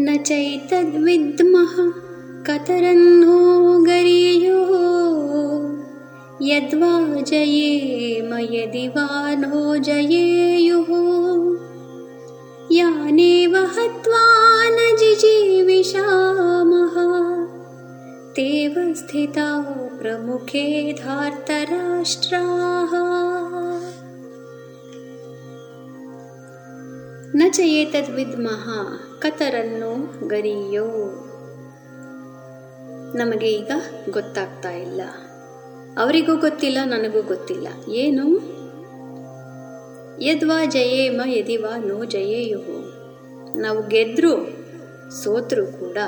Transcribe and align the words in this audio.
न 0.00 0.16
चैतद्विद्मः 0.16 1.92
कतरन्नो 2.46 3.78
गरीयो 3.78 4.60
यद्वा 6.42 7.00
नो 9.34 9.76
जयेयुः। 9.76 10.86
यानेव 12.72 13.56
हत्वा 13.56 14.64
न 14.64 14.96
जिजीविषामः। 15.00 16.94
तेव 18.32 18.94
स्थिता 18.94 19.66
प्रमुखे 20.02 20.92
धार्तराष्ट्राः 20.92 23.03
ನ 27.34 27.42
ಚೇತದ್ವಿದ್ಮಃ 27.50 28.68
ಕತರನ್ನು 29.18 30.20
ಗರಿಯೋ. 30.28 30.86
ನಮಗೆ 33.16 33.46
ಈಗ 33.46 33.70
ಗೊತ್ತಾಗ್ತಾ 34.10 34.70
ಇಲ್ಲ. 34.70 35.00
ಅವರಿಗೂ 35.98 36.36
ಗೊತ್ತಿಲ್ಲ, 36.36 36.78
ನನಗೂ 36.84 37.22
ಗೊತ್ತಿಲ್ಲ. 37.22 37.68
ಏನು? 37.90 38.36
ಯದ್ವಾ 40.22 40.64
ಜಯೇಮ, 40.64 41.20
ಯದಿವಾ 41.26 41.78
ನೋ 41.78 42.04
ಜಯೇಯುಹು 42.04 42.78
ನಾವು 43.60 43.86
ಗೆದ್ರು, 43.86 44.48
ಸೋತ್ರು 45.22 45.66
ಕೂಡ. 45.66 45.98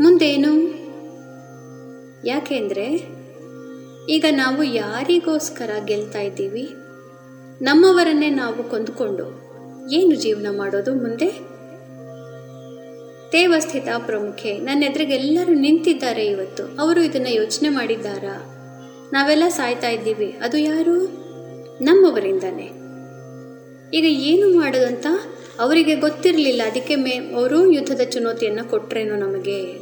ಮುಂದೇನು? 0.00 0.52
ಯಾಕೆಂದರೆ 2.28 2.86
ಈಗ 4.08 4.24
ನಾವು 4.30 4.62
ಯಾರಿಗೋಸ್ಕರ 4.62 5.70
ಗೆಲ್ತಾ 5.84 6.20
ಇದ್ದೀವಿ? 6.20 6.68
ನಮ್ಮವರನ್ನೇ 7.62 8.30
ನಾವು 8.30 8.70
ಕೊಂದುಕೊಂಡು 8.70 9.51
ಏನು 9.90 10.14
ಜೀವನ 10.14 10.46
ಮಾಡೋದು 10.56 10.94
ಮುಂದೆ? 10.94 11.52
ದೇವಸ್ಥಿತ 13.32 13.88
ಪ್ರಮುಖೆ 13.98 14.58
ನನ್ನ 14.58 14.84
ಎದುರಿಗೆ 14.84 15.14
ಎಲ್ಲರೂ 15.14 15.54
ನಿಂತಿದ್ದಾರೆ 15.54 16.26
ಇವತ್ತು. 16.26 16.82
ಅವರು 16.82 17.02
ಇದನ್ನು 17.02 17.34
ಯೋಚನೆ 17.34 17.68
ಮಾಡಿದ್ದಾರಾ? 17.68 18.54
ನಾವೆಲ್ಲ 19.12 19.42
ಸಾಯ್ತಾ 19.48 19.88
ಇದ್ದೀವಿ. 19.88 20.38
ಅದು 20.42 20.56
ಯಾರು? 20.56 21.04
ನಮ್ಮವರಿಂದನೇ. 21.84 22.70
ಈಗ 23.94 24.04
ಏನು 24.04 24.58
ಮಾಡೋದಂತ 24.58 25.06
ಅವರಿಗೆ 25.58 25.94
ಗೊತ್ತಿರಲಿಲ್ಲ. 25.94 26.62
ಅದಕ್ಕೆ 26.66 26.96
ಮೇ, 26.96 27.10
ಅವರು 27.10 27.72
ಯುದ್ಧದ 27.72 28.00
ಚುನೌತಿಯನ್ನು 28.10 28.70
ಕೊಟ್ರೇನೋ 28.70 29.14
ನಮಗೆ? 29.14 29.78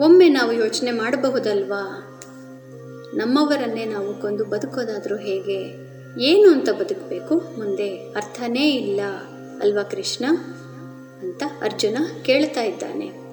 ಒಮ್ಮೆ 0.00 0.28
ನಾವು 0.28 0.52
ಯೋಚನೆ 0.52 0.90
ಮಾಡಬಹುದಲ್ವಾ? 0.90 2.10
ನಮ್ಮವರನ್ನೇ 3.14 3.84
ನಾವು 3.84 4.14
ಕೊಂದು 4.14 4.44
ಬದುಕೋದಾದರೂ 4.44 5.16
ಹೇಗೆ? 5.16 5.83
ಏನು 6.20 6.50
ಅಂತ 6.50 6.70
ಬದುಕಬೇಕು? 6.70 7.34
ಮುಂದೆ 7.58 7.96
ಅರ್ಥನೇ 7.96 8.70
ಇಲ್ಲ 8.70 9.00
ಅಲ್ವಾ 9.60 9.82
ಕೃಷ್ಣ? 9.82 10.24
ಅಂತ 11.22 11.42
ಅರ್ಜುನ 11.62 11.96
ಕೇಳ್ತಾ 12.22 12.62
ಇದ್ದಾನೆ. 12.62 13.23